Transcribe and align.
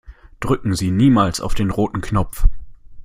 Drücken 0.39 0.73
Sie 0.73 0.89
niemals 0.89 1.41
auf 1.41 1.53
den 1.53 1.69
roten 1.69 2.01
Knopf! 2.01 2.47